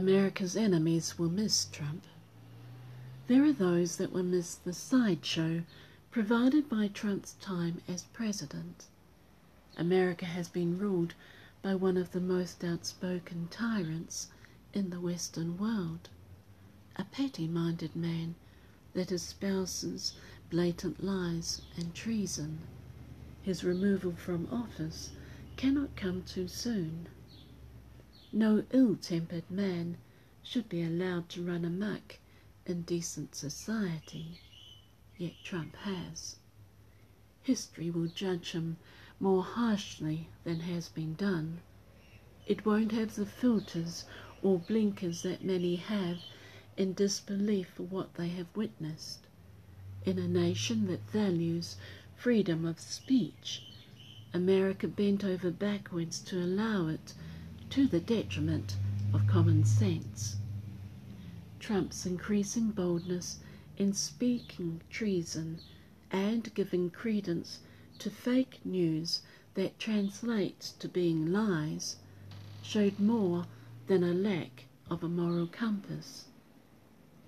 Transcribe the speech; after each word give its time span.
America's 0.00 0.56
enemies 0.56 1.18
will 1.18 1.28
miss 1.28 1.66
Trump. 1.66 2.06
There 3.26 3.44
are 3.44 3.52
those 3.52 3.98
that 3.98 4.14
will 4.14 4.22
miss 4.22 4.54
the 4.54 4.72
sideshow 4.72 5.64
provided 6.10 6.70
by 6.70 6.88
Trump's 6.88 7.34
time 7.34 7.82
as 7.86 8.04
president. 8.04 8.86
America 9.76 10.24
has 10.24 10.48
been 10.48 10.78
ruled 10.78 11.12
by 11.60 11.74
one 11.74 11.98
of 11.98 12.12
the 12.12 12.20
most 12.20 12.64
outspoken 12.64 13.48
tyrants 13.50 14.28
in 14.72 14.88
the 14.88 15.02
Western 15.02 15.58
world, 15.58 16.08
a 16.96 17.04
petty 17.04 17.46
minded 17.46 17.94
man 17.94 18.36
that 18.94 19.12
espouses 19.12 20.14
blatant 20.48 21.04
lies 21.04 21.60
and 21.76 21.94
treason. 21.94 22.60
His 23.42 23.62
removal 23.62 24.12
from 24.12 24.48
office 24.50 25.10
cannot 25.58 25.94
come 25.94 26.22
too 26.22 26.48
soon. 26.48 27.06
No 28.32 28.64
ill 28.70 28.94
tempered 28.94 29.50
man 29.50 29.96
should 30.44 30.68
be 30.68 30.84
allowed 30.84 31.28
to 31.30 31.42
run 31.42 31.64
amuck 31.64 32.20
in 32.64 32.82
decent 32.82 33.34
society, 33.34 34.38
yet 35.18 35.32
Trump 35.42 35.74
has. 35.78 36.36
History 37.42 37.90
will 37.90 38.06
judge 38.06 38.52
him 38.52 38.76
more 39.18 39.42
harshly 39.42 40.28
than 40.44 40.60
has 40.60 40.88
been 40.88 41.14
done. 41.16 41.58
It 42.46 42.64
won't 42.64 42.92
have 42.92 43.16
the 43.16 43.26
filters 43.26 44.04
or 44.44 44.60
blinkers 44.60 45.22
that 45.22 45.42
many 45.44 45.74
have 45.74 46.18
in 46.76 46.92
disbelief 46.92 47.66
for 47.70 47.82
what 47.82 48.14
they 48.14 48.28
have 48.28 48.56
witnessed. 48.56 49.26
In 50.04 50.20
a 50.20 50.28
nation 50.28 50.86
that 50.86 51.10
values 51.10 51.78
freedom 52.14 52.64
of 52.64 52.78
speech, 52.78 53.64
America 54.32 54.86
bent 54.86 55.24
over 55.24 55.50
backwards 55.50 56.20
to 56.20 56.40
allow 56.40 56.86
it 56.86 57.12
to 57.70 57.86
the 57.86 58.00
detriment 58.00 58.76
of 59.14 59.26
common 59.28 59.64
sense. 59.64 60.36
Trump's 61.60 62.04
increasing 62.04 62.70
boldness 62.70 63.38
in 63.76 63.92
speaking 63.92 64.80
treason 64.90 65.60
and 66.10 66.52
giving 66.54 66.90
credence 66.90 67.60
to 67.98 68.10
fake 68.10 68.58
news 68.64 69.22
that 69.54 69.78
translates 69.78 70.72
to 70.72 70.88
being 70.88 71.32
lies 71.32 71.96
showed 72.60 72.98
more 72.98 73.46
than 73.86 74.02
a 74.02 74.12
lack 74.12 74.66
of 74.90 75.04
a 75.04 75.08
moral 75.08 75.46
compass. 75.46 76.26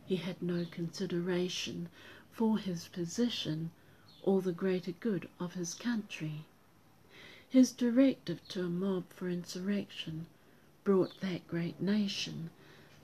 He 0.04 0.16
had 0.16 0.42
no 0.42 0.64
consideration 0.70 1.88
for 2.32 2.58
his 2.58 2.88
position 2.88 3.70
or 4.22 4.42
the 4.42 4.52
greater 4.52 4.92
good 4.92 5.28
of 5.38 5.54
his 5.54 5.74
country. 5.74 6.46
His 7.52 7.70
directive 7.70 8.40
to 8.48 8.64
a 8.64 8.68
mob 8.70 9.10
for 9.12 9.28
insurrection 9.28 10.26
brought 10.84 11.18
that 11.20 11.46
great 11.46 11.82
nation 11.82 12.48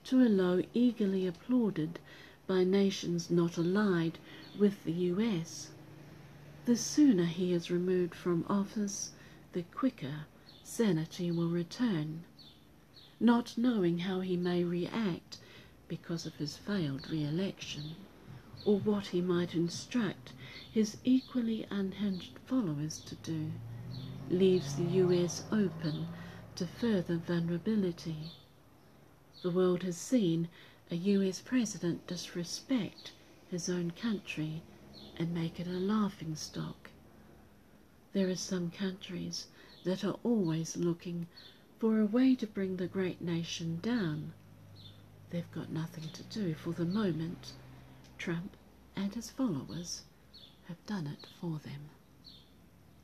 to 0.05 0.23
a 0.23 0.25
low 0.27 0.63
eagerly 0.73 1.27
applauded 1.27 1.99
by 2.47 2.63
nations 2.63 3.29
not 3.29 3.57
allied 3.59 4.17
with 4.55 4.85
the 4.85 4.91
U.S. 5.13 5.69
The 6.65 6.75
sooner 6.75 7.25
he 7.25 7.53
is 7.53 7.69
removed 7.69 8.15
from 8.15 8.43
office, 8.49 9.11
the 9.51 9.61
quicker 9.61 10.25
sanity 10.63 11.29
will 11.29 11.49
return. 11.49 12.23
Not 13.19 13.55
knowing 13.55 13.99
how 13.99 14.21
he 14.21 14.35
may 14.35 14.63
react 14.63 15.37
because 15.87 16.25
of 16.25 16.37
his 16.37 16.57
failed 16.57 17.07
re-election, 17.07 17.97
or 18.65 18.79
what 18.79 19.05
he 19.09 19.21
might 19.21 19.53
instruct 19.53 20.33
his 20.71 20.97
equally 21.03 21.67
unhinged 21.69 22.39
followers 22.47 22.97
to 23.05 23.13
do 23.17 23.51
leaves 24.29 24.75
the 24.75 24.83
US 24.83 25.43
open 25.51 26.07
to 26.55 26.67
further 26.67 27.17
vulnerability. 27.17 28.31
The 29.41 29.51
world 29.51 29.83
has 29.83 29.97
seen 29.97 30.49
a 30.91 30.95
US 30.95 31.39
president 31.39 32.05
disrespect 32.07 33.11
his 33.49 33.69
own 33.69 33.91
country 33.91 34.61
and 35.17 35.33
make 35.33 35.59
it 35.59 35.67
a 35.67 35.71
laughing 35.71 36.35
stock. 36.35 36.89
There 38.13 38.29
are 38.29 38.35
some 38.35 38.71
countries 38.71 39.47
that 39.83 40.03
are 40.03 40.17
always 40.23 40.75
looking 40.77 41.27
for 41.79 41.99
a 41.99 42.05
way 42.05 42.35
to 42.35 42.47
bring 42.47 42.77
the 42.77 42.87
great 42.87 43.21
nation 43.21 43.79
down. 43.81 44.33
They've 45.29 45.51
got 45.51 45.71
nothing 45.71 46.09
to 46.13 46.23
do 46.23 46.53
for 46.53 46.73
the 46.73 46.85
moment. 46.85 47.53
Trump 48.17 48.57
and 48.95 49.13
his 49.13 49.29
followers 49.29 50.01
have 50.67 50.85
done 50.85 51.07
it 51.07 51.27
for 51.39 51.59
them. 51.59 51.89